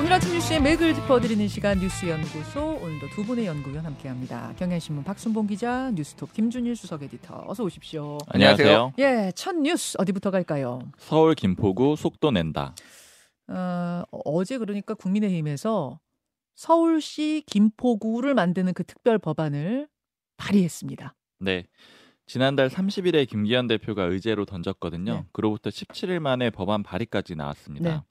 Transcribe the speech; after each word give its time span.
오늘 0.00 0.14
아침 0.14 0.32
뉴스의 0.32 0.62
맥을 0.62 0.94
짚어드리는 0.94 1.46
시간 1.46 1.78
뉴스연구소 1.78 2.78
오늘도 2.82 3.10
두 3.10 3.22
분의 3.22 3.44
연구위원 3.44 3.84
함께합니다. 3.84 4.54
경향신문 4.56 5.04
박순봉 5.04 5.46
기자, 5.46 5.90
뉴스톱 5.90 6.32
김준일 6.32 6.74
수석 6.74 7.02
에디터 7.02 7.44
어서 7.46 7.62
오십시오. 7.64 8.16
안녕하세요. 8.28 8.94
예, 8.98 9.30
첫 9.34 9.54
뉴스 9.56 9.98
어디부터 10.00 10.30
갈까요? 10.30 10.80
서울 10.96 11.34
김포구 11.34 11.96
속도 11.96 12.30
낸다. 12.30 12.74
어, 13.48 14.02
어제 14.10 14.56
그러니까 14.56 14.94
국민의힘에서 14.94 16.00
서울시 16.54 17.44
김포구를 17.46 18.32
만드는 18.32 18.72
그 18.72 18.84
특별 18.84 19.18
법안을 19.18 19.86
발의했습니다. 20.38 21.14
네. 21.40 21.66
지난달 22.24 22.70
30일에 22.70 23.28
김기현 23.28 23.66
대표가 23.66 24.04
의제로 24.04 24.46
던졌거든요. 24.46 25.12
네. 25.12 25.24
그로부터 25.32 25.68
17일 25.68 26.20
만에 26.20 26.48
법안 26.48 26.82
발의까지 26.82 27.34
나왔습니다. 27.34 27.90
네. 27.90 28.02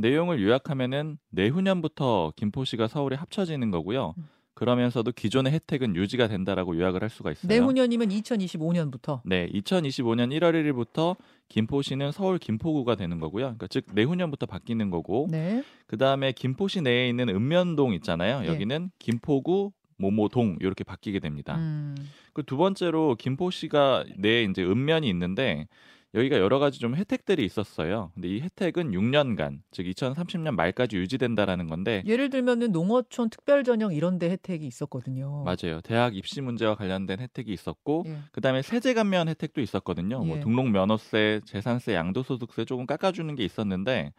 내용을 0.00 0.42
요약하면은 0.42 1.18
내후년부터 1.30 2.32
김포시가 2.36 2.88
서울에 2.88 3.16
합쳐지는 3.16 3.70
거고요. 3.70 4.14
음. 4.18 4.28
그러면서도 4.58 5.12
기존의 5.12 5.52
혜택은 5.52 5.94
유지가 5.94 6.26
된다라고 6.26 6.76
요약을 6.76 7.00
할 7.00 7.10
수가 7.10 7.30
있어요. 7.30 7.48
내후년이면 7.48 8.08
2025년부터. 8.08 9.20
네, 9.24 9.48
2025년 9.50 10.36
1월 10.36 10.52
1일부터 10.52 11.16
김포시는 11.48 12.10
서울 12.10 12.38
김포구가 12.38 12.96
되는 12.96 13.20
거고요. 13.20 13.44
그러니까 13.44 13.68
즉 13.68 13.84
내후년부터 13.92 14.46
바뀌는 14.46 14.90
거고 14.90 15.28
네. 15.30 15.62
그다음에 15.86 16.32
김포시 16.32 16.80
내에 16.80 17.08
있는 17.08 17.28
읍면동 17.28 17.94
있잖아요. 17.94 18.42
예. 18.42 18.48
여기는 18.48 18.90
김포구 18.98 19.70
모모동 19.96 20.56
이렇게 20.60 20.82
바뀌게 20.82 21.20
됩니다. 21.20 21.56
음, 21.56 21.94
그두 22.32 22.56
번째로 22.56 23.14
김포시가 23.14 24.06
내에 24.16 24.42
이제 24.42 24.64
읍면이 24.64 25.08
있는데 25.08 25.68
여기가 26.14 26.38
여러 26.38 26.58
가지 26.58 26.78
좀 26.78 26.96
혜택들이 26.96 27.44
있었어요. 27.44 28.10
근데 28.14 28.28
이 28.28 28.40
혜택은 28.40 28.92
6년간 28.92 29.60
즉 29.70 29.84
2030년 29.84 30.54
말까지 30.54 30.96
유지된다라는 30.96 31.66
건데 31.66 32.02
예를 32.06 32.30
들면은 32.30 32.72
농어촌 32.72 33.28
특별 33.30 33.62
전형 33.62 33.92
이런 33.92 34.18
데 34.18 34.30
혜택이 34.30 34.66
있었거든요. 34.66 35.44
맞아요. 35.44 35.80
대학 35.82 36.16
입시 36.16 36.40
문제와 36.40 36.76
관련된 36.76 37.20
혜택이 37.20 37.52
있었고 37.52 38.04
예. 38.06 38.18
그다음에 38.32 38.62
세제 38.62 38.94
감면 38.94 39.28
혜택도 39.28 39.60
있었거든요. 39.60 40.24
뭐 40.24 40.38
예. 40.38 40.40
등록 40.40 40.70
면허세, 40.70 41.42
재산세, 41.44 41.94
양도소득세 41.94 42.64
조금 42.64 42.86
깎아 42.86 43.12
주는 43.12 43.34
게 43.34 43.44
있었는데 43.44 44.12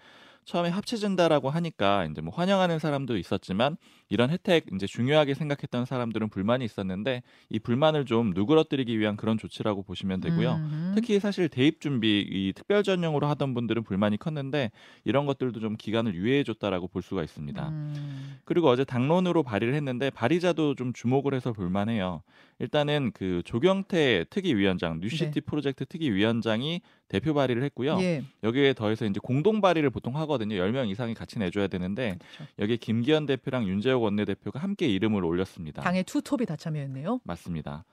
처음에 0.46 0.70
합쳐진다라고 0.70 1.50
하니까 1.50 2.06
이제 2.06 2.22
뭐 2.22 2.34
환영하는 2.34 2.80
사람도 2.80 3.18
있었지만 3.18 3.78
이런 4.10 4.32
혜택 4.32 4.66
이제 4.74 4.88
중요하게 4.88 5.36
생각했던 5.36 5.86
사람들은 5.86 6.30
불만이 6.30 6.66
있었는데 6.66 7.22
이 7.50 7.60
불만을 7.60 8.06
좀 8.06 8.32
누그러뜨리기 8.34 9.00
위한 9.00 9.16
그런 9.16 9.38
조치라고 9.38 9.84
보시면 9.84 10.20
되고요. 10.20 10.56
음, 10.56 10.92
특히 10.96 11.20
사실 11.20 11.48
대입 11.48 11.80
준비 11.80 12.26
이 12.28 12.52
특별 12.56 12.84
전형으로 12.84 13.28
하던 13.28 13.54
분들은 13.54 13.84
불만이 13.84 14.18
컸는데 14.18 14.72
이런 15.06 15.28
것들도 15.28 15.60
좀 15.60 15.76
기간을 15.78 16.16
유예해 16.16 16.44
줬다라고 16.44 16.88
볼 16.88 17.04
수가 17.04 17.24
있습니다. 17.24 17.70
음, 17.70 18.40
그리고 18.46 18.68
어제 18.68 18.84
당론으로 18.84 19.44
발의를 19.44 19.76
했는데 19.76 20.10
발의자도 20.10 20.76
좀 20.76 20.92
주목을 20.92 21.36
해서 21.36 21.54
볼만해요. 21.54 22.24
일단은 22.60 23.12
그 23.14 23.42
조경태 23.46 24.26
특위위원장 24.30 25.00
뉴시티 25.00 25.42
프로젝트 25.42 25.86
특위위원장이 25.86 26.82
대표 27.08 27.34
발의를 27.34 27.64
했고요. 27.64 27.98
예. 28.02 28.24
여기에 28.44 28.74
더해서 28.74 29.06
이제 29.06 29.20
공동 29.22 29.62
발의를 29.62 29.90
보통 29.90 30.16
하거든요. 30.18 30.56
10명 30.56 30.90
이상이 30.90 31.14
같이 31.16 31.40
내줘야 31.40 31.68
되는데 31.68 32.18
그렇죠. 32.20 32.52
여기에 32.60 32.78
김기현 32.78 33.26
대표랑 33.26 33.68
윤재옥 33.68 34.04
원내대표가 34.04 34.60
함께 34.60 34.88
이름을 34.88 35.24
올렸습니다. 35.24 35.82
당의 35.82 36.04
투톱이 36.04 36.46
다 36.46 36.56
참여했네요. 36.56 37.22
맞습니다. 37.24 37.86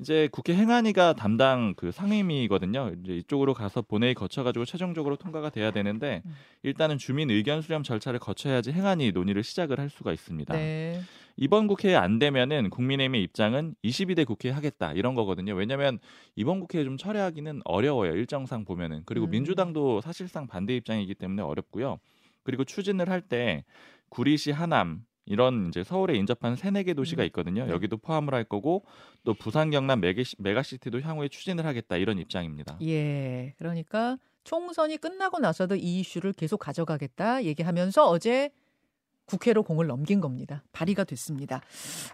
이제 0.00 0.28
국회 0.30 0.54
행안위가 0.54 1.14
담당 1.14 1.74
그 1.76 1.90
상임위거든요. 1.90 2.92
이제 3.02 3.16
이쪽으로 3.16 3.52
가서 3.52 3.82
본회의 3.82 4.14
거쳐가지고 4.14 4.64
최종적으로 4.64 5.16
통과가 5.16 5.50
돼야 5.50 5.72
되는데 5.72 6.22
음. 6.24 6.34
일단은 6.62 6.98
주민 6.98 7.30
의견 7.30 7.62
수렴 7.62 7.82
절차를 7.82 8.20
거쳐야지 8.20 8.70
행안위 8.70 9.10
논의를 9.10 9.42
시작을 9.42 9.80
할 9.80 9.90
수가 9.90 10.12
있습니다. 10.12 10.54
네. 10.54 11.00
이번 11.36 11.66
국회에 11.66 11.96
안 11.96 12.20
되면은 12.20 12.70
국민의힘의 12.70 13.22
입장은 13.24 13.74
22대 13.84 14.24
국회 14.24 14.50
하겠다 14.50 14.92
이런 14.92 15.16
거거든요. 15.16 15.54
왜냐하면 15.54 15.98
이번 16.36 16.60
국회에 16.60 16.84
좀 16.84 16.96
철회하기는 16.96 17.62
어려워요. 17.64 18.12
일정상 18.12 18.64
보면은 18.64 19.02
그리고 19.04 19.26
음. 19.26 19.30
민주당도 19.30 20.00
사실상 20.00 20.46
반대 20.46 20.76
입장이기 20.76 21.14
때문에 21.14 21.42
어렵고요. 21.42 21.98
그리고 22.44 22.64
추진을 22.64 23.08
할 23.10 23.20
때 23.20 23.64
구리시, 24.10 24.52
하남 24.52 25.02
이런 25.28 25.68
이제 25.68 25.84
서울에 25.84 26.14
인접한 26.14 26.56
세네 26.56 26.84
개 26.84 26.94
도시가 26.94 27.22
음. 27.22 27.26
있거든요. 27.26 27.66
네. 27.66 27.72
여기도 27.72 27.96
포함을 27.96 28.34
할 28.34 28.44
거고 28.44 28.84
또 29.24 29.34
부산, 29.34 29.70
경남 29.70 30.00
메가시, 30.00 30.36
메가시티도 30.38 31.00
향후에 31.00 31.28
추진을 31.28 31.64
하겠다 31.66 31.96
이런 31.96 32.18
입장입니다. 32.18 32.78
예. 32.82 33.54
그러니까 33.58 34.18
총선이 34.44 34.96
끝나고 34.96 35.38
나서도 35.38 35.76
이 35.76 36.00
이슈를 36.00 36.32
계속 36.32 36.58
가져가겠다 36.58 37.44
얘기하면서 37.44 38.08
어제 38.08 38.50
국회로 39.26 39.62
공을 39.62 39.86
넘긴 39.86 40.20
겁니다. 40.20 40.64
발의가 40.72 41.04
됐습니다. 41.04 41.60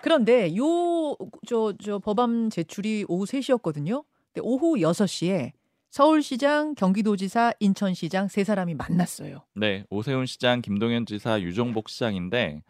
그런데 0.03 0.55
요저저 0.57 2.01
법안 2.01 2.51
제출이 2.51 3.05
오후 3.09 3.25
3시였거든요. 3.25 4.05
근데 4.33 4.41
오후 4.43 4.75
6시에 4.77 5.53
서울시장, 5.91 6.75
경기도지사, 6.75 7.53
인천시장 7.61 8.27
세 8.27 8.43
사람이 8.43 8.75
만났어요. 8.75 9.43
네, 9.55 9.85
오세훈 9.91 10.27
시장, 10.27 10.61
김동연 10.61 11.07
지사, 11.07 11.41
유종복 11.41 11.89
시장인데 11.89 12.65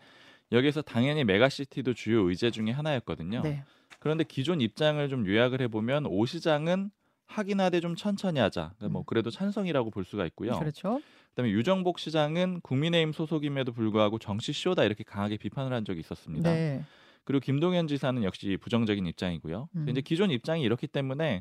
여기서 0.53 0.82
당연히 0.82 1.25
메가시티도 1.25 1.94
주요 1.94 2.28
의제 2.28 2.50
중에 2.50 2.71
하나였거든요. 2.71 3.43
네. 3.43 3.65
그런데 3.99 4.25
기존 4.25 4.60
입장을 4.60 5.06
좀 5.09 5.27
요약을 5.27 5.60
해보면 5.62 6.06
오 6.06 6.27
시장은 6.27 6.91
하긴 7.27 7.60
하되 7.60 7.81
좀 7.81 7.97
천천히 7.97 8.38
하자. 8.38 8.72
그러니까 8.77 8.88
뭐 8.93 9.03
음. 9.03 9.04
그래도 9.06 9.31
찬성이라고 9.31 9.91
볼 9.91 10.04
수가 10.04 10.27
있고요. 10.27 10.59
그렇죠. 10.59 11.00
그다음에 11.31 11.50
유정복 11.50 11.99
시장은 11.99 12.60
국민의힘 12.60 13.12
소속임에도 13.12 13.72
불구하고 13.72 14.19
정치 14.19 14.53
쇼다 14.53 14.84
이렇게 14.84 15.03
강하게 15.04 15.37
비판을 15.38 15.72
한 15.72 15.84
적이 15.84 16.00
있었습니다. 16.00 16.53
네. 16.53 16.84
그리고 17.25 17.41
김동연 17.41 17.88
지사는 17.88 18.22
역시 18.22 18.59
부정적인 18.60 19.06
입장이고요. 19.06 19.69
음. 19.75 19.88
이제 19.88 20.03
기존 20.03 20.31
입장이 20.31 20.62
이렇기 20.62 20.87
때문에 20.87 21.41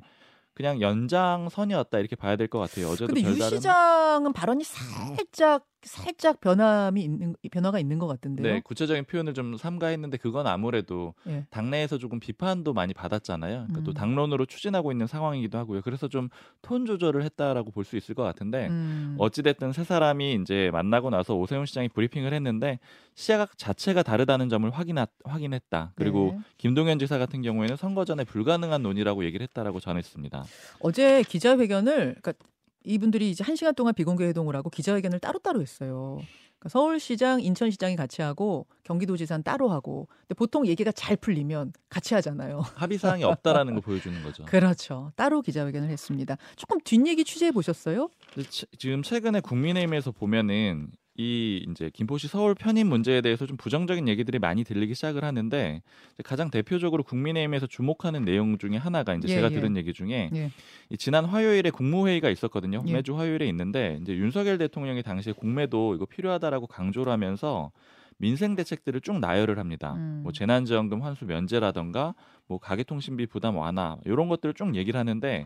그냥 0.53 0.81
연장선이었다 0.81 1.99
이렇게 1.99 2.15
봐야 2.15 2.35
될 2.37 2.47
것 2.47 2.59
같아요. 2.59 2.87
어제도 2.87 3.07
근데 3.07 3.21
유 3.21 3.25
별다른 3.25 3.57
시장은 3.57 4.33
발언이 4.33 4.63
살짝 4.63 5.65
살짝 5.83 6.41
변함이 6.41 7.01
있는 7.03 7.35
변화가 7.51 7.79
있는 7.79 7.99
것 7.99 8.07
같은데요. 8.07 8.53
네, 8.53 8.61
구체적인 8.61 9.05
표현을 9.05 9.33
좀 9.33 9.57
삼가했는데 9.57 10.17
그건 10.17 10.47
아무래도 10.47 11.13
예. 11.27 11.45
당내에서 11.49 11.97
조금 11.97 12.19
비판도 12.19 12.73
많이 12.73 12.93
받았잖아요. 12.93 13.65
그러니까 13.67 13.81
또 13.83 13.91
음. 13.91 13.93
당론으로 13.93 14.45
추진하고 14.45 14.91
있는 14.91 15.07
상황이기도 15.07 15.57
하고요. 15.57 15.81
그래서 15.81 16.07
좀 16.07 16.29
톤 16.61 16.85
조절을 16.85 17.23
했다라고 17.23 17.71
볼 17.71 17.83
수 17.83 17.97
있을 17.97 18.15
것 18.15 18.23
같은데 18.23 18.67
음. 18.67 19.15
어찌 19.19 19.41
됐든 19.43 19.73
세 19.73 19.83
사람이 19.83 20.35
이제 20.41 20.69
만나고 20.71 21.09
나서 21.09 21.35
오세훈 21.35 21.65
시장이 21.65 21.89
브리핑을 21.89 22.33
했는데 22.33 22.79
시각 23.13 23.57
자체가 23.57 24.03
다르다는 24.03 24.47
점을 24.47 24.69
확인하, 24.71 25.05
확인했다. 25.25 25.91
그리고 25.95 26.31
네. 26.33 26.39
김동연 26.57 26.99
지사 26.99 27.17
같은 27.17 27.41
경우에는 27.41 27.75
선거 27.75 28.05
전에 28.05 28.23
불가능한 28.23 28.81
논의라고 28.81 29.25
얘기를 29.25 29.43
했다라고 29.43 29.81
전했습니다. 29.81 30.45
어제 30.79 31.23
기자회견을 31.23 32.15
그러니까 32.21 32.33
이분들이 32.83 33.29
이제 33.29 33.43
한 33.43 33.55
시간 33.55 33.73
동안 33.75 33.93
비공개 33.93 34.25
회동을 34.25 34.55
하고 34.55 34.69
기자회견을 34.69 35.19
따로따로 35.19 35.61
했어요. 35.61 36.19
그러니까 36.59 36.69
서울시장, 36.69 37.41
인천시장이 37.41 37.95
같이 37.95 38.21
하고 38.21 38.67
경기도지사는 38.83 39.43
따로 39.43 39.69
하고. 39.69 40.07
근데 40.21 40.35
보통 40.35 40.65
얘기가 40.65 40.91
잘 40.91 41.17
풀리면 41.17 41.73
같이 41.89 42.13
하잖아요. 42.13 42.61
합의 42.75 42.97
사항이 42.97 43.23
없다라는 43.23 43.73
걸 43.73 43.81
보여주는 43.81 44.23
거죠. 44.23 44.45
그렇죠. 44.45 45.11
따로 45.15 45.41
기자회견을 45.41 45.89
했습니다. 45.89 46.37
조금 46.55 46.79
뒷얘기 46.81 47.25
취재해 47.25 47.51
보셨어요? 47.51 48.09
지금 48.77 49.03
최근에 49.03 49.41
국민의힘에서 49.41 50.11
보면은 50.11 50.91
이 51.15 51.63
이제 51.69 51.91
김포시 51.93 52.27
서울 52.27 52.55
편입 52.55 52.87
문제에 52.87 53.21
대해서 53.21 53.45
좀 53.45 53.55
부정적인 53.55 54.07
얘기들이 54.07 54.39
많이 54.39 54.63
들리기 54.63 54.95
시작을 54.95 55.23
하는데 55.23 55.83
가장 56.23 56.49
대표적으로 56.49 57.03
국민의힘에서 57.03 57.67
주목하는 57.67 58.25
내용 58.25 58.57
중에 58.57 58.77
하나가 58.77 59.13
이제 59.13 59.27
예, 59.29 59.35
제가 59.35 59.51
예. 59.51 59.53
들은 59.53 59.77
얘기 59.77 59.93
중에 59.93 60.31
예. 60.33 60.49
이 60.89 60.97
지난 60.97 61.25
화요일에 61.25 61.69
국무회의가 61.69 62.29
있었거든요. 62.29 62.83
예. 62.87 62.93
매주 62.93 63.15
화요일에 63.15 63.47
있는데 63.49 63.99
이제 64.01 64.13
윤석열 64.15 64.57
대통령이 64.57 65.03
당시에 65.03 65.33
공매도 65.33 65.93
이거 65.93 66.05
필요하다라고 66.05 66.65
강조를 66.65 67.11
하면서 67.11 67.71
민생 68.17 68.55
대책들을 68.55 69.01
쭉 69.01 69.19
나열을 69.19 69.59
합니다. 69.59 69.93
음. 69.93 70.21
뭐 70.23 70.31
재난지원금 70.31 71.03
환수 71.03 71.25
면제라던가 71.25 72.15
뭐 72.47 72.57
가계통신비 72.57 73.27
부담 73.27 73.57
완화 73.57 73.97
이런 74.05 74.29
것들을 74.29 74.55
쭉 74.55 74.75
얘기를 74.75 74.99
하는데 74.99 75.45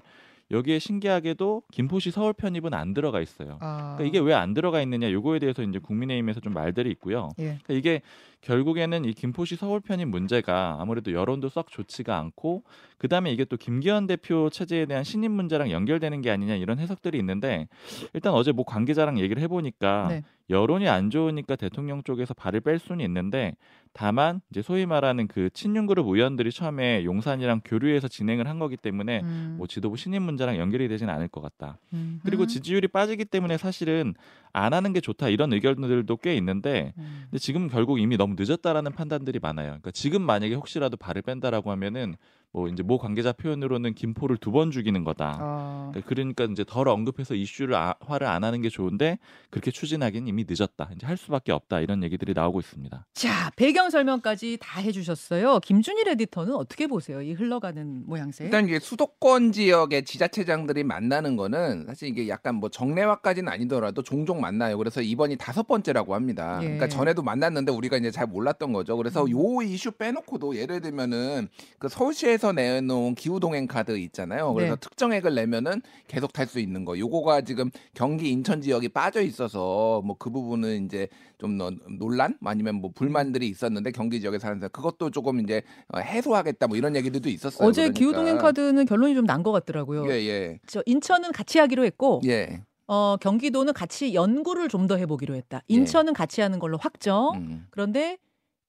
여기에 0.50 0.80
신기하게도 0.80 1.64
김포시 1.72 2.12
서울 2.12 2.34
편입은 2.34 2.74
안 2.74 2.94
들어가 2.94 3.20
있어요. 3.22 3.58
아. 3.60 3.96
그러니까 3.98 4.04
이게 4.06 4.20
왜 4.26 4.34
안 4.38 4.54
들어가 4.54 4.82
있느냐 4.82 5.12
요거에 5.12 5.40
대해서 5.40 5.64
이제 5.64 5.80
국민의힘에서 5.80 6.40
좀 6.40 6.54
말들이 6.54 6.90
있고요. 6.92 7.30
예. 7.40 7.58
그러니까 7.64 7.74
이게 7.74 8.02
결국에는 8.42 9.04
이 9.06 9.14
김포시 9.14 9.56
서울 9.56 9.80
편입 9.80 10.08
문제가 10.08 10.78
아무래도 10.80 11.12
여론도 11.12 11.50
썩 11.50 11.70
좋지가 11.72 12.18
않고 12.18 12.64
그다음에 12.98 13.32
이게 13.32 13.46
또 13.46 13.58
김기현 13.58 14.08
대표 14.08 14.50
체제에 14.50 14.86
대한 14.86 15.04
신임 15.04 15.32
문제랑 15.32 15.72
연결되는 15.72 16.22
게 16.22 16.30
아니냐 16.30 16.56
이런 16.56 16.80
해석들이 16.80 17.18
있는데 17.18 17.68
일단 18.14 18.34
어제 18.34 18.52
뭐 18.52 18.64
관계자랑 18.64 19.20
얘기를 19.20 19.42
해보니까 19.42 20.08
네. 20.10 20.24
여론이 20.50 20.88
안 20.88 21.10
좋으니까 21.10 21.56
대통령 21.56 22.04
쪽에서 22.04 22.34
발을 22.34 22.62
뺄 22.62 22.80
수는 22.80 23.04
있는데 23.06 23.56
다만 23.94 24.42
이제 24.52 24.62
소위 24.62 24.86
말하는 24.86 25.28
그 25.28 25.50
친윤 25.52 25.88
그룹 25.88 26.08
의원들이 26.08 26.52
처음에 26.52 27.04
용산이랑 27.04 27.62
교류해서 27.66 28.08
진행을 28.08 28.48
한 28.48 28.60
거기 28.60 28.78
때문에 28.78 29.22
음. 29.22 29.56
뭐 29.58 29.66
지도부 29.68 29.98
신임 29.98 30.24
문제랑 30.24 30.58
연결이 30.58 30.88
되지는 30.88 31.14
않을 31.14 31.28
것 31.28 31.42
같다. 31.42 31.80
음. 31.94 32.20
그리고 32.24 32.46
지지율이 32.46 32.90
빠지기 32.90 33.26
때문에 33.26 33.58
사실은 33.58 34.14
안 34.54 34.74
하는 34.74 34.94
게 34.94 35.02
좋다 35.02 35.30
이런 35.30 35.52
의견들도 35.52 36.18
꽤 36.18 36.36
있는데 36.36 36.94
음. 36.98 37.24
근데 37.24 37.40
지금 37.40 37.68
결국 37.68 38.00
이미 38.00 38.18
너무 38.18 38.36
늦었다라는 38.38 38.92
판단들이 38.94 39.40
많아요. 39.40 39.68
그러니까 39.68 39.92
지금 39.92 40.22
만약에 40.22 40.54
혹시라도 40.54 40.96
발을 40.96 41.24
뺀다라고 41.24 41.72
하면은 41.72 42.16
뭐 42.58 42.68
이제 42.68 42.82
모 42.82 42.98
관계자 42.98 43.32
표현으로는 43.34 43.94
김포를 43.94 44.38
두 44.38 44.48
번 44.58 44.72
죽이는 44.72 45.04
거다. 45.04 45.38
아. 45.40 45.92
그러니까 45.94 46.10
그러니까 46.10 46.44
이제 46.46 46.64
덜 46.68 46.88
언급해서 46.88 47.36
이슈를 47.36 47.76
아, 47.76 47.94
화를 48.00 48.26
안 48.26 48.44
하는 48.44 48.62
게 48.62 48.70
좋은데 48.70 49.20
그렇게 49.52 49.70
추진하기는 49.70 50.28
이미 50.28 50.46
늦었다. 50.50 50.90
이제 50.96 51.06
할 51.06 51.18
수밖에 51.18 51.52
없다 51.52 51.82
이런 51.82 52.02
얘기들이 52.02 52.34
나오고 52.34 52.60
있습니다. 52.60 53.06
자 53.14 53.52
배경 53.56 53.92
설명까지 53.92 54.58
다 54.60 54.80
해주셨어요. 54.82 55.60
김준일 55.60 56.08
에디터는 56.08 56.56
어떻게 56.56 56.88
보세요? 56.88 57.22
이 57.22 57.34
흘러가는 57.34 58.04
모양새. 58.08 58.46
일단 58.46 58.66
이게 58.66 58.80
수도권 58.80 59.52
지역의 59.52 60.06
지자체장들이 60.06 60.84
만나는 60.84 61.36
거는 61.36 61.86
사실 61.86 62.08
이게 62.08 62.28
약간 62.30 62.56
뭐 62.56 62.70
정례화까지는 62.70 63.52
아니더라도 63.52 64.02
종종 64.02 64.42
만나요. 64.42 64.78
그래서 64.80 65.02
이번이 65.02 65.36
다섯 65.38 65.68
번째라고 65.68 66.16
합니다. 66.16 66.58
예. 66.62 66.66
그러니까 66.66 66.88
전에도 66.88 67.22
만났는데 67.22 67.72
우리가 67.72 67.98
이제 67.98 68.10
잘 68.10 68.26
몰랐던 68.26 68.74
거죠. 68.74 68.98
그래서 68.98 69.26
음. 69.26 69.32
요 69.32 69.62
이슈 69.62 69.92
빼놓고도 69.92 70.56
예를 70.56 70.82
들면은 70.82 71.50
그 71.78 71.90
서울시에서 71.90 72.47
내놓은 72.52 73.16
기후동행 73.16 73.68
카드 73.68 73.98
있잖아요. 73.98 74.54
그래서 74.54 74.76
네. 74.76 74.80
특정액을 74.80 75.34
내면은 75.36 75.82
계속 76.08 76.34
탈 76.34 76.48
수 76.48 76.60
있는 76.60 76.86
거. 76.86 76.98
요거가 76.98 77.42
지금 77.42 77.70
경기 77.94 78.30
인천 78.32 78.62
지역이 78.62 78.90
빠져 78.90 79.22
있어서 79.22 80.02
뭐 80.06 80.16
그 80.20 80.30
부분은 80.30 80.86
이제 80.86 81.08
좀 81.38 81.58
너- 81.58 81.72
논란 82.00 82.38
아니면 82.44 82.76
뭐 82.76 82.92
불만들이 82.94 83.48
있었는데 83.50 83.92
경기 83.92 84.20
지역에 84.20 84.40
사는 84.40 84.58
사람 84.60 84.70
그것도 84.72 85.12
조금 85.12 85.40
이제 85.40 85.62
어, 85.94 86.00
해소하겠다 86.00 86.68
뭐 86.68 86.76
이런 86.78 86.96
얘기들도 86.96 87.30
있었어요. 87.30 87.68
어제 87.68 87.82
그러니까. 87.84 88.00
기후동행 88.00 88.38
카드는 88.38 88.86
결론이 88.86 89.14
좀 89.16 89.26
난 89.26 89.44
것 89.44 89.52
같더라고요. 89.52 90.10
예, 90.10 90.16
예. 90.28 90.60
저 90.68 90.82
인천은 90.86 91.32
같이 91.34 91.60
하기로 91.60 91.84
했고 91.86 92.22
예. 92.26 92.62
어, 92.88 93.18
경기도는 93.20 93.74
같이 93.74 94.14
연구를 94.14 94.70
좀 94.70 94.88
더 94.88 94.96
해보기로 94.96 95.36
했다. 95.36 95.62
인천은 95.68 96.14
같이 96.14 96.40
하는 96.42 96.60
걸로 96.60 96.78
확정. 96.78 97.34
예. 97.36 97.40
음. 97.40 97.68
그런데 97.70 98.18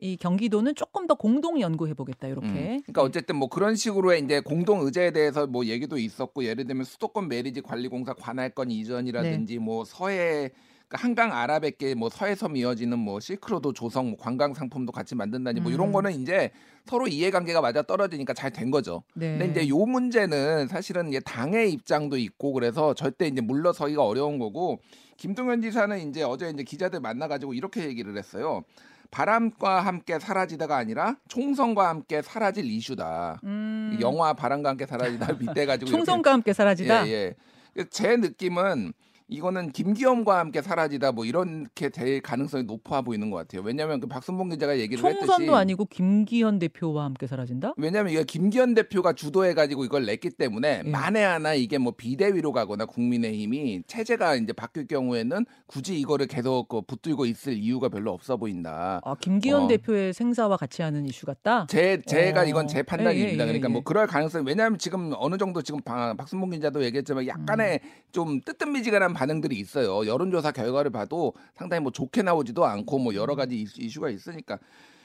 이 0.00 0.16
경기도는 0.16 0.74
조금 0.76 1.06
더 1.08 1.14
공동 1.14 1.60
연구해 1.60 1.92
보겠다 1.94 2.28
이렇게. 2.28 2.46
음. 2.46 2.80
그러니까 2.82 3.02
어쨌든 3.02 3.36
뭐 3.36 3.48
그런 3.48 3.74
식으로의 3.74 4.22
이제 4.22 4.40
공동 4.40 4.80
의제에 4.82 5.10
대해서 5.10 5.46
뭐 5.46 5.64
얘기도 5.66 5.98
있었고 5.98 6.44
예를 6.44 6.66
들면 6.66 6.84
수도권 6.84 7.28
메리지 7.28 7.60
관리공사 7.60 8.14
관할권 8.14 8.70
이전이라든지 8.70 9.54
네. 9.54 9.58
뭐 9.58 9.84
서해 9.84 10.50
그러니까 10.86 11.04
한강 11.04 11.32
아라뱃길 11.32 11.96
뭐 11.96 12.08
서해섬 12.08 12.56
이어지는 12.56 12.98
뭐 12.98 13.18
실크로드 13.18 13.72
조성 13.74 14.10
뭐 14.10 14.16
관광 14.18 14.54
상품도 14.54 14.92
같이 14.92 15.16
만든다니 15.16 15.60
뭐 15.60 15.72
이런 15.72 15.88
음. 15.88 15.92
거는 15.92 16.12
이제 16.12 16.50
서로 16.86 17.08
이해관계가 17.08 17.60
맞아 17.60 17.82
떨어지니까 17.82 18.34
잘 18.34 18.52
된 18.52 18.70
거죠. 18.70 19.02
네. 19.14 19.36
근데 19.36 19.62
이제 19.62 19.68
요 19.68 19.78
문제는 19.84 20.68
사실은 20.68 21.08
이제 21.08 21.18
당의 21.20 21.72
입장도 21.72 22.16
있고 22.18 22.52
그래서 22.52 22.94
절대 22.94 23.26
이제 23.26 23.40
물러서기가 23.40 24.02
어려운 24.02 24.38
거고 24.38 24.78
김동연 25.16 25.60
지사는 25.60 26.08
이제 26.08 26.22
어제 26.22 26.48
이제 26.50 26.62
기자들 26.62 27.00
만나 27.00 27.26
가지고 27.26 27.52
이렇게 27.52 27.84
얘기를 27.84 28.16
했어요. 28.16 28.62
바람과 29.10 29.80
함께 29.80 30.18
사라지다가 30.18 30.76
아니라 30.76 31.16
총선과 31.28 31.88
함께 31.88 32.22
사라질 32.22 32.66
이슈다. 32.66 33.40
음, 33.44 33.96
영화 34.00 34.34
바람과 34.34 34.70
함께 34.70 34.86
사라지다 34.86 35.38
빗대가지고 35.38 35.90
총선과 35.90 36.32
함께 36.32 36.52
사라지다. 36.52 37.08
예, 37.08 37.34
예. 37.76 37.84
제 37.90 38.16
느낌은 38.16 38.92
이거는 39.28 39.72
김기현과 39.72 40.38
함께 40.38 40.62
사라지다 40.62 41.12
뭐 41.12 41.26
이렇게 41.26 41.90
될 41.90 42.20
가능성이 42.22 42.64
높아 42.64 43.02
보이는 43.02 43.30
것 43.30 43.36
같아요. 43.36 43.60
왜냐하면 43.62 44.00
그 44.00 44.06
박순봉 44.06 44.48
기자가 44.48 44.78
얘기를 44.78 45.04
했듯이 45.04 45.26
총선도 45.26 45.54
아니고 45.54 45.84
김기현 45.84 46.58
대표와 46.58 47.04
함께 47.04 47.26
사라진다? 47.26 47.74
왜냐하면 47.76 48.12
이게 48.14 48.24
김기현 48.24 48.74
대표가 48.74 49.12
주도해가지고 49.12 49.84
이걸 49.84 50.06
냈기 50.06 50.30
때문에 50.30 50.82
예. 50.84 50.88
만에 50.90 51.22
하나 51.22 51.52
이게 51.52 51.76
뭐 51.76 51.92
비대위로 51.94 52.52
가거나 52.52 52.86
국민의힘이 52.86 53.82
체제가 53.86 54.36
이제 54.36 54.54
바뀔 54.54 54.86
경우에는 54.86 55.44
굳이 55.66 56.00
이거를 56.00 56.26
계속 56.26 56.68
그 56.68 56.80
붙들고 56.80 57.26
있을 57.26 57.52
이유가 57.52 57.90
별로 57.90 58.12
없어 58.12 58.38
보인다. 58.38 59.00
아, 59.04 59.14
김기현 59.20 59.64
어. 59.64 59.68
대표의 59.68 60.14
생사와 60.14 60.56
같이 60.56 60.80
하는 60.80 61.04
이슈 61.04 61.26
같다? 61.26 61.66
제 61.68 62.00
제가 62.06 62.40
어. 62.42 62.44
이건 62.46 62.66
제 62.66 62.78
예, 62.78 62.82
판단입니다. 62.82 63.28
예, 63.28 63.32
예, 63.32 63.36
그러니까 63.36 63.68
예. 63.68 63.72
뭐 63.72 63.82
그럴 63.82 64.06
가능성 64.06 64.42
이 64.42 64.44
왜냐하면 64.46 64.78
지금 64.78 65.12
어느 65.18 65.36
정도 65.36 65.60
지금 65.60 65.80
박- 65.82 66.16
박순봉 66.16 66.48
기자도 66.50 66.82
얘기했지만 66.84 67.26
약간의 67.26 67.80
음. 67.82 67.88
좀 68.10 68.40
뜨뜻미지근한 68.40 69.12
반응들이 69.18 69.56
있어요. 69.58 70.06
여론조사 70.06 70.52
결과를 70.52 70.92
봐도 70.92 71.34
상당히 71.56 71.82
뭐 71.82 71.90
좋게 71.90 72.22
나오지도 72.22 72.64
않고 72.64 72.98
뭐 73.00 73.12
음. 73.12 73.16
여러 73.16 73.34
가지 73.34 73.60
이슈, 73.60 73.80
이슈가 73.82 74.10
있으니까. 74.10 74.58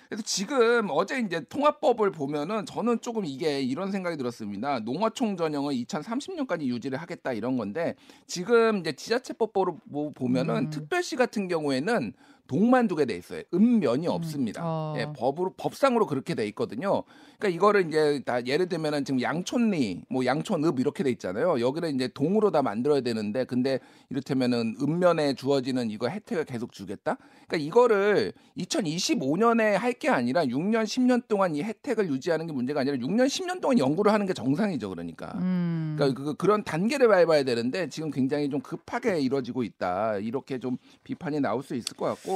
그래서 0.08 0.22
지금 0.24 0.90
어제 0.92 1.20
이제 1.20 1.42
통합법을 1.50 2.12
보면은 2.12 2.68
저는 2.68 3.02
조금 3.02 3.26
이게 3.26 3.62
이런 3.62 3.92
생각이 3.92 4.16
들었습니다. 4.18 4.80
농어촌 4.82 5.36
전형을 5.38 5.74
2030년까지 5.74 6.66
유지를 6.68 7.02
하겠다 7.02 7.34
이런 7.34 7.58
건데 7.58 7.96
지금 8.28 8.78
이제 8.78 8.92
지자체법으로 8.92 9.80
보- 9.92 10.12
보면은 10.12 10.56
음. 10.56 10.70
특별시 10.70 11.16
같은 11.16 11.48
경우에는 11.48 12.14
동만 12.48 12.88
두게 12.88 13.06
돼 13.06 13.16
있어요. 13.16 13.42
읍면이 13.54 14.08
없습니다. 14.08 14.62
어. 14.64 14.96
예, 14.98 15.08
법으로 15.16 15.54
법상으로 15.58 16.06
그렇게 16.06 16.36
돼 16.36 16.46
있거든요. 16.50 17.04
그러니까 17.40 17.56
이거를 17.56 17.88
이제 17.88 18.22
다 18.26 18.46
예를 18.46 18.68
들면은 18.70 19.06
지금 19.06 19.22
양촌리, 19.22 20.04
뭐 20.10 20.26
양촌읍 20.26 20.80
이렇게 20.80 21.04
돼 21.04 21.10
있잖아요. 21.12 21.60
여기를 21.60 21.96
이제 21.96 22.08
동으로 22.10 22.52
다 22.52 22.62
만들어야 22.62 23.02
되는데 23.02 23.46
근데 23.46 23.80
이를테면은 24.10 24.76
읍면에 24.82 25.34
주어지는 25.36 25.90
이거 25.90 26.08
혜택을 26.10 26.46
계속 26.46 26.72
주겠다. 26.74 27.18
그러니까 27.48 27.58
이거를 27.68 28.34
2025년에 28.58 29.74
할 29.74 29.94
게 29.94 30.10
아니라 30.10 30.44
6년, 30.44 30.84
10년 30.86 31.28
동안 31.28 31.56
이 31.56 31.62
혜택을 31.62 32.08
유지하는 32.10 32.48
게 32.48 32.52
문제가 32.52 32.80
아니라 32.82 32.98
6년, 32.98 33.28
10년 33.28 33.62
동안 33.62 33.78
연구를 33.78 34.12
하는 34.12 34.26
게 34.26 34.34
정상이죠. 34.34 34.90
그러니까. 34.90 35.34
음. 35.38 35.96
그러니까 35.98 36.24
그, 36.24 36.34
그런 36.34 36.64
단계를 36.64 37.08
밟아야 37.08 37.44
되는데 37.44 37.88
지금 37.90 38.10
굉장히 38.10 38.50
좀 38.50 38.60
급하게 38.60 39.20
이루어지고 39.22 39.62
있다. 39.64 40.18
이렇게 40.18 40.58
좀 40.58 40.78
비판이 41.04 41.40
나올 41.42 41.62
수 41.62 41.76
있을 41.76 41.96
것 41.96 42.06
같고 42.08 42.33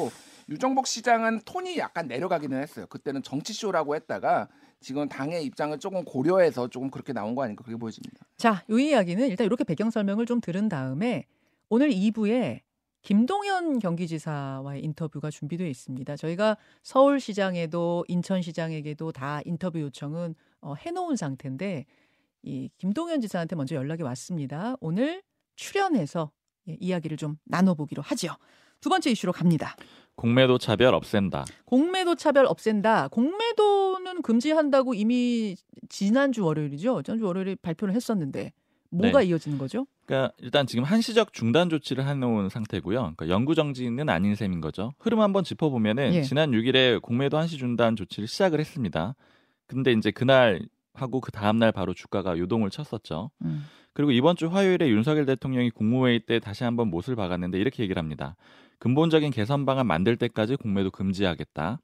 유정복 0.50 0.88
시장은 0.88 1.42
톤이 1.42 1.78
약간 1.78 2.08
내려가기는 2.08 2.62
했어요. 2.62 2.86
그때는 2.88 3.22
정치 3.22 3.54
쇼라고 3.54 3.96
했다가 3.96 4.48
지금 4.80 5.10
당의 5.10 5.44
입장을 5.46 5.78
조금 5.80 6.06
고려해서 6.06 6.70
조금 6.70 6.90
그렇게 6.90 7.12
나온 7.14 7.36
거 7.36 7.44
아닌가 7.44 7.64
그렇게 7.64 7.80
보여집니다. 7.80 8.26
자, 8.38 8.64
이 8.70 8.90
이야기는 8.90 9.28
일단 9.28 9.46
이렇게 9.46 9.64
배경 9.64 9.90
설명을 9.90 10.26
좀 10.26 10.40
들은 10.40 10.70
다음에 10.70 11.26
오늘 11.70 11.90
2부에 11.90 12.62
김동연 13.02 13.80
경기지사와의 13.80 14.84
인터뷰가 14.84 15.30
준비되어 15.30 15.68
있습니다. 15.68 16.16
저희가 16.16 16.58
서울시장에도 16.84 18.06
인천시장에게도 18.08 19.12
다 19.12 19.42
인터뷰 19.46 19.80
요청은 19.80 20.36
어, 20.62 20.74
해놓은 20.76 21.16
상태인데 21.16 21.86
이 22.44 22.70
김동연 22.78 23.22
지사한테 23.22 23.56
먼저 23.56 23.76
연락이 23.76 24.04
왔습니다. 24.04 24.76
오늘 24.80 25.22
출연해서 25.56 26.32
예, 26.70 26.78
이야기를 26.80 27.18
좀 27.18 27.38
나눠보기로 27.46 28.02
하죠. 28.02 28.30
두 28.82 28.90
번째 28.90 29.12
이슈로 29.12 29.34
갑니다. 29.34 29.76
공매도 30.16 30.58
차별 30.58 30.96
없앤다. 30.96 31.46
공매도 31.66 32.16
차별 32.16 32.46
없앤다. 32.46 33.10
공매도는 33.10 34.24
금지한다고 34.24 34.96
이미 34.96 35.56
지난주 35.90 36.44
월요일이죠. 36.44 37.04
지난주 37.04 37.26
월요일에 37.26 37.56
발표를 37.62 37.94
했었는데 37.94 38.52
뭐가 38.90 39.20
네. 39.20 39.26
이어지는 39.26 39.58
거죠? 39.58 39.86
그러니까 40.06 40.34
일단 40.40 40.66
지금 40.66 40.84
한시적 40.84 41.34
중단 41.34 41.70
조치를 41.70 42.08
해놓은 42.08 42.50
상태고요. 42.50 43.00
그러니까 43.00 43.30
영구 43.30 43.54
정지는 43.54 44.10
아닌 44.10 44.34
셈인 44.36 44.62
거죠. 44.62 44.94
흐름 45.00 45.20
한번 45.20 45.44
짚어보면은 45.44 46.14
예. 46.14 46.22
지난 46.24 46.52
6일에 46.52 47.02
공매도 47.02 47.38
한시 47.38 47.58
중단 47.58 47.96
조치를 47.96 48.28
시작을 48.28 48.60
했습니다. 48.60 49.16
근데 49.68 49.92
이제 49.92 50.12
그날 50.12 50.62
하고 50.94 51.22
그 51.22 51.32
다음 51.32 51.60
날 51.60 51.72
바로 51.72 51.94
주가가 51.94 52.38
요동을 52.38 52.70
쳤었죠. 52.70 53.30
음. 53.44 53.66
그리고 53.98 54.12
이번 54.12 54.36
주 54.36 54.46
화요일에 54.46 54.90
윤석열 54.90 55.26
대통령이 55.26 55.72
국무회의 55.72 56.20
때 56.20 56.38
다시 56.38 56.64
한번 56.64 56.90
못을 56.90 57.16
박았는데 57.16 57.58
이렇게 57.58 57.82
얘기를 57.82 58.00
합니다. 58.00 58.36
근본적인 58.78 59.32
개선 59.32 59.66
방안 59.66 59.88
만들 59.88 60.18
때까지 60.18 60.56
공매도 60.56 60.92
금지하겠다. 60.92 61.80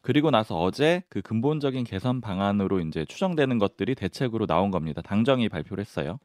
그리고 0.00 0.30
나서 0.30 0.58
어제 0.58 1.02
그 1.10 1.20
근본적인 1.20 1.84
개선 1.84 2.22
방안으로 2.22 2.80
이제 2.80 3.04
추정되는 3.04 3.58
것들이 3.58 3.94
대책으로 3.94 4.46
나온 4.46 4.70
겁니다. 4.70 5.02
당정이 5.02 5.50
발표를 5.50 5.82
했어요. 5.82 6.18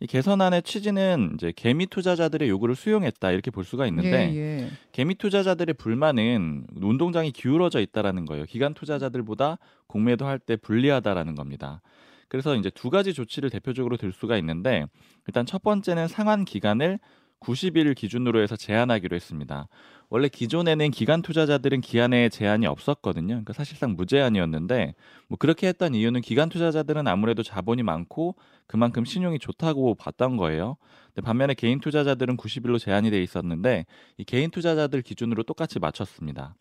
이 0.00 0.06
개선안의 0.06 0.62
취지는 0.64 1.30
이제 1.36 1.50
개미 1.56 1.86
투자자들의 1.86 2.46
요구를 2.50 2.76
수용했다 2.76 3.30
이렇게 3.30 3.50
볼 3.50 3.64
수가 3.64 3.86
있는데 3.86 4.34
예, 4.34 4.36
예. 4.36 4.70
개미 4.92 5.14
투자자들의 5.14 5.76
불만은 5.78 6.66
운동장이 6.78 7.32
기울어져 7.32 7.80
있다라는 7.80 8.26
거예요. 8.26 8.44
기관 8.44 8.74
투자자들보다 8.74 9.56
공매도 9.86 10.26
할 10.26 10.38
때 10.38 10.56
불리하다라는 10.56 11.36
겁니다. 11.36 11.80
그래서 12.28 12.54
이제 12.54 12.70
두 12.70 12.90
가지 12.90 13.14
조치를 13.14 13.50
대표적으로 13.50 13.96
들 13.96 14.12
수가 14.12 14.36
있는데 14.38 14.86
일단 15.26 15.46
첫 15.46 15.62
번째는 15.62 16.08
상환 16.08 16.44
기간을 16.44 16.98
90일 17.40 17.94
기준으로 17.94 18.40
해서 18.40 18.56
제한하기로 18.56 19.14
했습니다. 19.14 19.68
원래 20.10 20.28
기존에는 20.28 20.90
기간 20.90 21.20
투자자들은 21.22 21.82
기한에 21.82 22.28
제한이 22.30 22.66
없었거든요. 22.66 23.26
그러니까 23.28 23.52
사실상 23.52 23.94
무제한이었는데 23.94 24.94
뭐 25.28 25.38
그렇게 25.38 25.68
했던 25.68 25.94
이유는 25.94 26.22
기간 26.22 26.48
투자자들은 26.48 27.06
아무래도 27.06 27.42
자본이 27.42 27.82
많고 27.82 28.34
그만큼 28.66 29.04
신용이 29.04 29.38
좋다고 29.38 29.94
봤던 29.96 30.36
거예요. 30.38 30.76
근데 31.08 31.24
반면에 31.24 31.54
개인 31.54 31.78
투자자들은 31.80 32.36
90일로 32.38 32.78
제한이 32.78 33.10
돼 33.10 33.22
있었는데 33.22 33.84
이 34.16 34.24
개인 34.24 34.50
투자자들 34.50 35.02
기준으로 35.02 35.42
똑같이 35.42 35.78
맞췄습니다. 35.78 36.54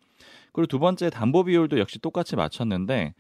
그리고 0.52 0.68
두 0.68 0.80
번째 0.80 1.10
담보 1.10 1.46
비율도 1.46 1.80
역시 1.80 2.00
똑같이 2.00 2.36
맞췄는데 2.36 3.14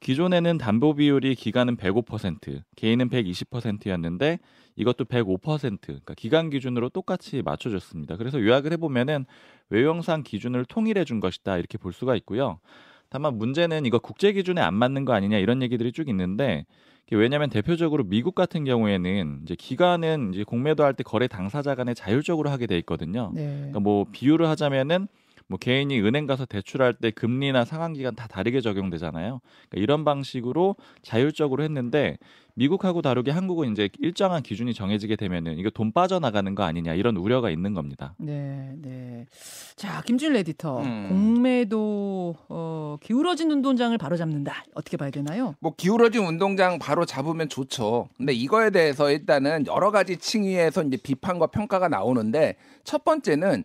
기존에는 0.00 0.58
담보 0.58 0.94
비율이 0.94 1.34
기간은 1.34 1.76
105%, 1.76 2.62
개인은 2.76 3.10
120%였는데 3.10 4.38
이것도 4.76 5.06
105%, 5.06 5.80
그러니까 5.80 6.14
기간 6.14 6.50
기준으로 6.50 6.88
똑같이 6.88 7.42
맞춰줬습니다. 7.42 8.16
그래서 8.16 8.40
요약을 8.40 8.72
해보면은 8.72 9.26
외형상 9.70 10.22
기준을 10.22 10.64
통일해 10.66 11.04
준 11.04 11.18
것이다 11.20 11.58
이렇게 11.58 11.78
볼 11.78 11.92
수가 11.92 12.14
있고요. 12.16 12.60
다만 13.10 13.38
문제는 13.38 13.86
이거 13.86 13.98
국제 13.98 14.32
기준에 14.32 14.60
안 14.60 14.74
맞는 14.74 15.04
거 15.04 15.14
아니냐 15.14 15.38
이런 15.38 15.62
얘기들이 15.62 15.92
쭉 15.92 16.08
있는데 16.08 16.64
왜냐하면 17.10 17.48
대표적으로 17.48 18.04
미국 18.04 18.34
같은 18.34 18.64
경우에는 18.64 19.40
이제 19.42 19.56
기간은 19.56 20.32
이제 20.34 20.44
공매도 20.44 20.84
할 20.84 20.92
때 20.92 21.02
거래 21.02 21.26
당사자 21.26 21.74
간에 21.74 21.94
자율적으로 21.94 22.50
하게 22.50 22.66
돼 22.66 22.76
있거든요. 22.78 23.32
네. 23.34 23.46
그러니까 23.46 23.80
뭐 23.80 24.04
비율을 24.12 24.46
하자면은 24.46 25.08
뭐 25.48 25.58
개인이 25.58 25.98
은행 26.02 26.26
가서 26.26 26.44
대출할 26.44 26.94
때 26.94 27.10
금리나 27.10 27.64
상환 27.64 27.94
기간 27.94 28.14
다 28.14 28.26
다르게 28.26 28.60
적용되잖아요. 28.60 29.40
그러니까 29.40 29.82
이런 29.82 30.04
방식으로 30.04 30.76
자율적으로 31.02 31.62
했는데 31.62 32.18
미국하고 32.54 33.02
다르게 33.02 33.30
한국은 33.30 33.72
이제 33.72 33.88
일정한 33.98 34.42
기준이 34.42 34.74
정해지게 34.74 35.16
되면은 35.16 35.58
이거 35.58 35.70
돈 35.70 35.92
빠져나가는 35.92 36.54
거 36.54 36.64
아니냐 36.64 36.94
이런 36.94 37.16
우려가 37.16 37.50
있는 37.50 37.72
겁니다. 37.72 38.14
네, 38.18 38.72
네. 38.82 39.26
자, 39.76 40.02
김준 40.02 40.36
에디터. 40.36 40.80
음. 40.80 41.08
공매도 41.08 42.36
어, 42.48 42.96
기울어진 43.00 43.50
운동장을 43.50 43.96
바로 43.96 44.16
잡는다. 44.16 44.64
어떻게 44.74 44.96
봐야 44.96 45.10
되나요? 45.10 45.54
뭐 45.60 45.72
기울어진 45.76 46.24
운동장 46.26 46.78
바로 46.78 47.06
잡으면 47.06 47.48
좋죠. 47.48 48.08
근데 48.16 48.32
이거에 48.32 48.70
대해서 48.70 49.10
일단은 49.10 49.66
여러 49.68 49.90
가지 49.92 50.16
층위에서 50.16 50.82
이제 50.82 50.96
비판과 50.96 51.46
평가가 51.46 51.88
나오는데 51.88 52.56
첫 52.82 53.04
번째는 53.04 53.64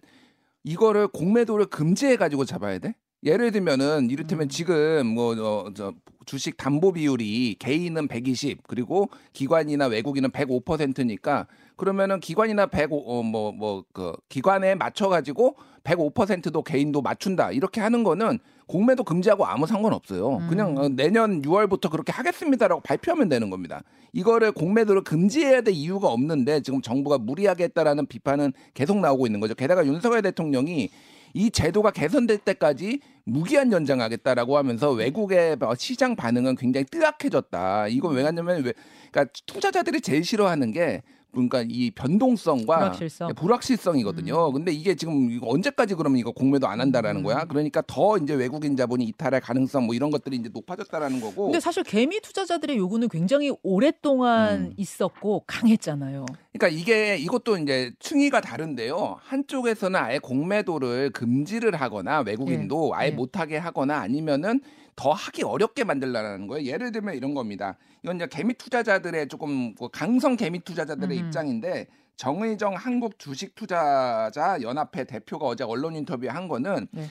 이거를 0.64 1.08
공매도를 1.08 1.66
금지해 1.68 2.16
가지고 2.16 2.46
잡아야 2.46 2.80
돼? 2.80 2.96
예를 3.24 3.52
들면은 3.52 4.10
이를테면 4.10 4.48
음. 4.48 4.50
지금 4.50 5.08
뭐저 5.08 5.94
주식 6.26 6.58
담보 6.58 6.94
비율이 6.94 7.56
개인은 7.60 8.08
120 8.08 8.68
그리고 8.68 9.10
기관이나 9.32 9.88
외국인은 9.88 10.30
105%니까 10.32 11.48
그러면은 11.76 12.20
기관이나 12.20 12.68
105뭐뭐그 12.68 14.14
기관에 14.30 14.76
맞춰 14.76 15.10
가지고 15.10 15.56
105%도 15.84 16.64
개인도 16.64 17.02
맞춘다 17.02 17.52
이렇게 17.52 17.82
하는 17.82 18.04
거는 18.04 18.40
공매도 18.68 19.04
금지하고 19.04 19.46
아무 19.46 19.68
상관없어요. 19.68 20.38
음. 20.38 20.48
그냥 20.48 20.78
어, 20.78 20.90
내년 20.90 21.42
6월부터 21.42 21.90
그렇게 21.90 22.12
하겠습니다라고 22.12 22.82
발표하면 22.82 23.30
되는 23.30 23.50
겁니다. 23.50 23.84
이거를 24.14 24.52
공매도를 24.52 25.04
금지해야 25.04 25.62
될 25.62 25.74
이유가 25.74 26.10
없는데 26.10 26.62
지금 26.62 26.82
정부가 26.82 27.18
무리하게 27.18 27.66
했다라는 27.66 28.06
비판은 28.06 28.54
계속 28.74 29.00
나오고 29.00 29.26
있는 29.26 29.40
거죠. 29.40 29.56
게다가 29.56 29.86
윤석열 29.86 30.22
대통령이 30.22 30.90
이 31.36 31.50
제도가 31.50 31.92
개선될 31.92 32.38
때까지 32.40 33.00
무기한 33.24 33.72
연장하겠다라고 33.72 34.58
하면서 34.58 34.92
외국의 34.92 35.58
시장 35.78 36.16
반응은 36.16 36.56
굉장히 36.56 36.86
뜨악해졌다. 36.86 37.88
이건 37.88 38.16
왜 38.16 38.24
하냐면 38.24 38.64
왜 38.64 38.74
그러니까 39.12 39.34
투자자들이 39.48 40.02
제일 40.02 40.24
싫어하는 40.24 40.72
게 40.72 41.02
그러니까 41.34 41.64
이 41.68 41.92
변동성과 41.92 42.78
불확실성. 42.78 43.30
음. 43.30 43.36
불확실성이거든요. 43.36 44.52
근데 44.52 44.72
이게 44.72 44.96
지금 44.96 45.40
언제까지 45.42 45.96
그러면 45.96 46.20
이거 46.20 46.32
공매도 46.32 46.68
안 46.68 46.80
한다라는 46.80 47.24
거야? 47.24 47.46
그러니까 47.46 47.82
더 47.86 48.18
이제 48.18 48.34
외국인 48.36 48.78
자본이 48.78 49.04
이탈할 49.06 49.42
가능성 49.42 49.86
뭐 49.86 49.96
이런 49.96 50.12
것들이 50.12 50.38
이제 50.38 50.50
높아졌다라는 50.54 51.20
거고. 51.20 51.46
근데 51.46 51.60
사실 51.60 51.84
개미 51.84 52.22
투자자들의 52.22 52.78
요구는 52.78 53.10
굉장히 53.10 53.52
오랫동안 53.64 54.54
음. 54.54 54.74
있었고 54.78 55.44
강했잖아요. 55.48 56.26
그러니까 56.54 56.80
이게 56.80 57.18
이것도 57.18 57.58
이제 57.58 57.92
층위가 58.00 58.42
다른데요. 58.42 59.18
한쪽에서는 59.20 60.00
아예 60.00 60.20
공매도를 60.20 61.10
금지를 61.10 61.76
하거나 61.76 62.20
외국인도 62.20 62.92
예, 62.94 62.98
아예 63.00 63.08
예. 63.08 63.12
못하게 63.12 63.58
하거나 63.58 64.00
아니면은 64.00 64.62
더 64.96 65.12
하기 65.12 65.44
어렵게 65.44 65.84
만들라는 65.84 66.48
거예요. 66.48 66.72
예를 66.72 66.92
들면 66.92 67.16
이런 67.16 67.34
겁니다. 67.34 67.78
이건 68.04 68.18
이제 68.18 68.28
개미 68.30 68.54
투자자들의 68.54 69.28
조금 69.28 69.74
그 69.76 69.88
강성 69.90 70.36
개미 70.36 70.60
투자자들의 70.60 71.18
음. 71.20 71.23
입장인데 71.26 71.88
정의정 72.16 72.76
한국 72.76 73.18
주식 73.20 73.56
투자자 73.56 74.58
연합회 74.62 75.06
대표가 75.06 75.48
어제 75.48 75.64
언론 75.64 75.96
인터뷰에 75.96 76.30
한 76.30 76.48
거는 76.48 76.88
네. 76.92 77.10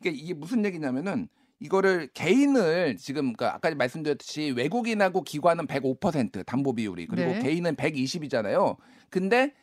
이게 0.00 0.10
이게 0.10 0.34
무슨 0.34 0.64
얘기냐면은 0.64 1.28
이거를 1.60 2.08
개인을 2.12 2.96
지금 2.96 3.32
그러니까 3.32 3.54
아까 3.54 3.72
말씀드렸듯이 3.74 4.52
외국인하고 4.56 5.22
기관은 5.22 5.66
105% 5.68 6.44
담보 6.44 6.74
비율이 6.74 7.06
그리고 7.06 7.30
네. 7.32 7.40
개인은 7.40 7.76
120이잖아요. 7.76 8.76
근데 9.10 9.54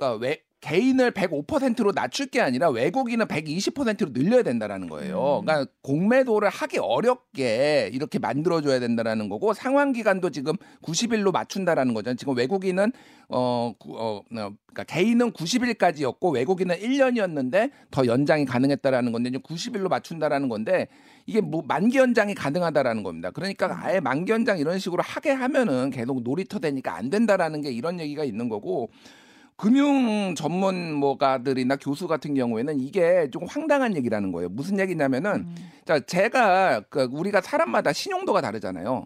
그러니까 0.00 0.14
외, 0.14 0.38
개인을 0.62 1.12
105%로 1.12 1.92
낮출 1.92 2.26
게 2.26 2.40
아니라 2.40 2.68
외국인은 2.68 3.26
120%로 3.26 4.12
늘려야 4.12 4.42
된다라는 4.42 4.88
거예요. 4.88 5.40
음. 5.40 5.46
그러니까 5.46 5.70
공매도를 5.82 6.50
하기 6.50 6.78
어렵게 6.78 7.90
이렇게 7.94 8.18
만들어줘야 8.18 8.78
된다라는 8.78 9.30
거고 9.30 9.54
상환 9.54 9.92
기간도 9.94 10.28
지금 10.30 10.54
90일로 10.82 11.32
맞춘다라는 11.32 11.94
거죠. 11.94 12.14
지금 12.14 12.36
외국인은 12.36 12.92
어, 13.30 13.72
구- 13.78 13.96
어, 13.96 14.16
어, 14.18 14.22
그러니까 14.30 14.84
개인은 14.84 15.32
90일까지였고 15.32 16.34
외국인은 16.34 16.76
1년이었는데 16.76 17.70
더 17.90 18.04
연장이 18.06 18.44
가능했다라는 18.44 19.12
건데 19.12 19.30
이제 19.30 19.38
90일로 19.38 19.88
맞춘다라는 19.88 20.50
건데 20.50 20.88
이게 21.24 21.40
뭐 21.40 21.62
만기 21.66 21.96
연장이 21.96 22.34
가능하다라는 22.34 23.02
겁니다. 23.02 23.30
그러니까 23.30 23.80
아예 23.82 24.00
만기 24.00 24.30
연장 24.30 24.58
이런 24.58 24.78
식으로 24.78 25.02
하게 25.02 25.30
하면은 25.30 25.88
계속 25.88 26.22
놀이터 26.22 26.58
되니까 26.58 26.96
안 26.96 27.08
된다라는 27.08 27.62
게 27.62 27.70
이런 27.70 27.98
얘기가 27.98 28.24
있는 28.24 28.50
거고 28.50 28.90
금융 29.60 30.34
전문가들이나 30.34 31.76
교수 31.76 32.08
같은 32.08 32.34
경우에는 32.34 32.80
이게 32.80 33.28
좀 33.30 33.44
황당한 33.46 33.94
얘기라는 33.94 34.32
거예요. 34.32 34.48
무슨 34.48 34.78
얘기냐면은 34.78 35.32
음. 35.32 35.54
자 35.84 36.00
제가 36.00 36.80
그 36.88 37.06
우리가 37.12 37.42
사람마다 37.42 37.92
신용도가 37.92 38.40
다르잖아요. 38.40 39.04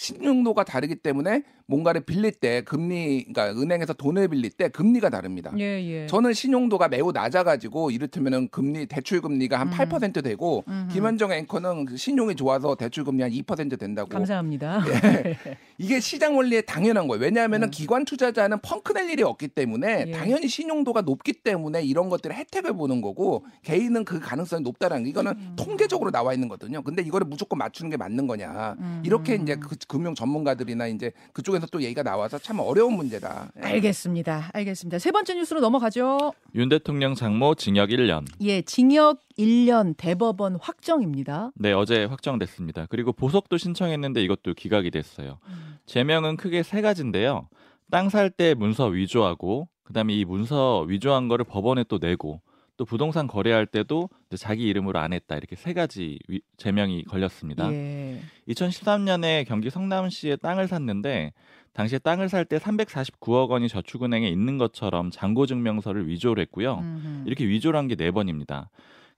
신용도가 0.00 0.64
다르기 0.64 0.96
때문에 0.96 1.42
뭔가를 1.66 2.00
빌릴 2.00 2.32
때 2.32 2.62
금리 2.62 3.24
그러니까 3.32 3.60
은행에서 3.60 3.92
돈을 3.92 4.28
빌릴 4.28 4.50
때 4.50 4.68
금리가 4.68 5.10
다릅니다. 5.10 5.52
예, 5.58 5.62
예. 5.62 6.06
저는 6.06 6.32
신용도가 6.32 6.88
매우 6.88 7.12
낮아가지고 7.12 7.92
이를테면은 7.92 8.48
금리 8.48 8.86
대출 8.86 9.20
금리가 9.20 9.60
한 9.60 9.68
음. 9.68 9.72
8% 9.72 10.24
되고 10.24 10.64
음흠. 10.66 10.88
김현정 10.92 11.32
앵커는 11.32 11.84
그 11.84 11.96
신용이 11.96 12.34
좋아서 12.34 12.74
대출 12.74 13.04
금리 13.04 13.22
한 13.22 13.30
2% 13.30 13.78
된다고. 13.78 14.08
감사합니다. 14.08 14.82
이게 15.78 16.00
시장 16.00 16.36
원리에 16.36 16.62
당연한 16.62 17.06
거예요. 17.06 17.22
왜냐하면은 17.22 17.68
음. 17.68 17.70
기관 17.70 18.04
투자자는 18.04 18.58
펑크 18.62 18.92
낼 18.92 19.08
일이 19.08 19.22
없기 19.22 19.48
때문에 19.48 20.06
예. 20.08 20.10
당연히 20.10 20.48
신용도가 20.48 21.02
높기 21.02 21.32
때문에 21.34 21.82
이런 21.82 22.08
것들의 22.08 22.36
혜택을 22.36 22.72
보는 22.72 23.00
거고 23.00 23.44
개인은 23.62 24.04
그 24.04 24.18
가능성이 24.18 24.62
높다라는 24.62 25.04
게 25.04 25.10
이거는 25.10 25.32
음. 25.32 25.56
통계적으로 25.56 26.10
나와 26.10 26.34
있는 26.34 26.48
거거든요. 26.48 26.82
근데 26.82 27.02
이거를 27.02 27.26
무조건 27.26 27.58
맞추는 27.58 27.90
게 27.90 27.96
맞는 27.96 28.26
거냐. 28.26 28.76
음. 28.80 29.02
이렇게 29.04 29.36
이제 29.36 29.54
그 29.54 29.76
금융 29.90 30.14
전문가들이나 30.14 30.86
이제 30.86 31.10
그쪽에서 31.32 31.66
또 31.66 31.82
얘기가 31.82 32.04
나와서 32.04 32.38
참 32.38 32.60
어려운 32.60 32.94
문제다. 32.94 33.50
예. 33.58 33.60
알겠습니다. 33.66 34.50
알겠습니다. 34.54 35.00
세 35.00 35.10
번째 35.10 35.34
뉴스로 35.34 35.60
넘어가죠. 35.60 36.32
윤 36.54 36.68
대통령 36.68 37.16
장모 37.16 37.56
징역 37.56 37.90
1년. 37.90 38.24
예, 38.40 38.62
징역 38.62 39.20
1년 39.36 39.96
대법원 39.96 40.58
확정입니다. 40.60 41.50
네, 41.56 41.72
어제 41.72 42.04
확정됐습니다. 42.04 42.86
그리고 42.88 43.12
보석도 43.12 43.58
신청했는데 43.58 44.22
이것도 44.22 44.54
기각이 44.54 44.92
됐어요. 44.92 45.38
제명은 45.86 46.36
크게 46.36 46.62
세 46.62 46.80
가지인데요. 46.82 47.48
땅 47.90 48.08
살 48.08 48.30
때 48.30 48.54
문서 48.54 48.86
위조하고 48.86 49.68
그다음에 49.82 50.14
이 50.14 50.24
문서 50.24 50.82
위조한 50.82 51.26
거를 51.26 51.44
법원에 51.44 51.82
또 51.88 51.98
내고 51.98 52.40
또 52.80 52.86
부동산 52.86 53.26
거래할 53.26 53.66
때도 53.66 54.08
자기 54.38 54.66
이름으로 54.66 54.98
안 54.98 55.12
했다. 55.12 55.36
이렇게 55.36 55.54
세 55.54 55.74
가지 55.74 56.18
위- 56.28 56.40
제명이 56.56 57.04
걸렸습니다. 57.04 57.70
예. 57.74 58.22
2013년에 58.48 59.46
경기 59.46 59.68
성남시에 59.68 60.36
땅을 60.36 60.66
샀는데 60.66 61.34
당시에 61.74 61.98
땅을 61.98 62.30
살 62.30 62.46
때 62.46 62.56
349억 62.56 63.50
원이 63.50 63.68
저축은행에 63.68 64.26
있는 64.30 64.56
것처럼 64.56 65.10
잔고증명서를 65.10 66.08
위조를 66.08 66.40
했고요. 66.40 66.78
음흠. 66.80 67.24
이렇게 67.26 67.46
위조를 67.46 67.76
한 67.78 67.86
게 67.86 67.96
네 67.96 68.10
번입니다. 68.10 68.70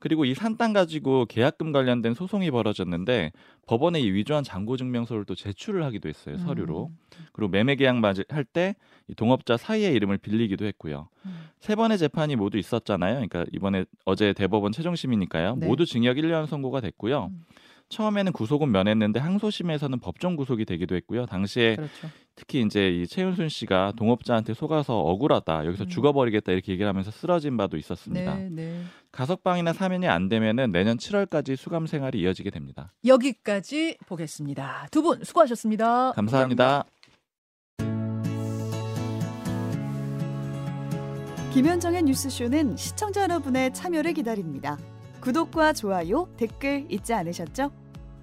그리고 0.02 0.24
이 0.24 0.32
산 0.34 0.56
땅 0.56 0.72
가지고 0.72 1.26
계약금 1.26 1.70
관련된 1.70 2.14
소송이 2.14 2.50
벌어졌는데 2.50 3.30
법원에 3.68 4.00
이 4.00 4.10
위조한 4.10 4.42
잔고 4.42 4.76
증명서를 4.76 5.24
또 5.24 5.36
제출을 5.36 5.84
하기도 5.84 6.08
했어요 6.08 6.38
서류로. 6.38 6.86
음. 6.90 7.26
그리고 7.32 7.48
매매 7.50 7.76
계약 7.76 8.02
할 8.02 8.44
때 8.44 8.74
동업자 9.16 9.56
사이의 9.56 9.94
이름을 9.94 10.18
빌리기도 10.18 10.64
했고요. 10.66 11.08
음. 11.26 11.48
세 11.60 11.76
번의 11.76 11.98
재판이 11.98 12.34
모두 12.34 12.58
있었잖아요. 12.58 13.14
그러니까 13.14 13.44
이번에 13.52 13.84
어제 14.04 14.32
대법원 14.32 14.72
최종심이니까요. 14.72 15.56
네. 15.56 15.66
모두 15.68 15.86
징역 15.86 16.16
1년 16.16 16.46
선고가 16.46 16.80
됐고요. 16.80 17.26
음. 17.30 17.44
처음에는 17.92 18.32
구속은 18.32 18.72
면했는데 18.72 19.20
항소심에서는 19.20 20.00
법정 20.00 20.34
구속이 20.36 20.64
되기도 20.64 20.96
했고요. 20.96 21.26
당시에 21.26 21.76
그렇죠. 21.76 22.08
특히 22.34 22.62
이제 22.62 22.88
이 22.88 23.06
최윤순 23.06 23.50
씨가 23.50 23.92
동업자한테 23.96 24.54
속아서 24.54 24.98
억울하다 24.98 25.66
여기서 25.66 25.84
음. 25.84 25.88
죽어버리겠다 25.88 26.50
이렇게 26.52 26.72
얘기를 26.72 26.88
하면서 26.88 27.10
쓰러진 27.10 27.56
바도 27.58 27.76
있었습니다. 27.76 28.34
네, 28.36 28.48
네. 28.50 28.82
가석방이나 29.12 29.74
사면이 29.74 30.08
안 30.08 30.28
되면은 30.30 30.72
내년 30.72 30.96
7월까지 30.96 31.56
수감 31.56 31.86
생활이 31.86 32.20
이어지게 32.20 32.50
됩니다. 32.50 32.92
여기까지 33.04 33.98
보겠습니다. 34.06 34.88
두 34.90 35.02
분 35.02 35.22
수고하셨습니다. 35.22 36.12
감사합니다. 36.12 36.84
김현정의 41.52 42.02
뉴스쇼는 42.04 42.76
시청자 42.78 43.22
여러분의 43.24 43.74
참여를 43.74 44.14
기다립니다. 44.14 44.78
구독과 45.20 45.74
좋아요, 45.74 46.28
댓글 46.38 46.86
잊지 46.90 47.12
않으셨죠? 47.12 47.81